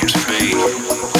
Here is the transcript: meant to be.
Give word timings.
meant 0.00 0.10
to 0.10 1.12
be. 1.12 1.17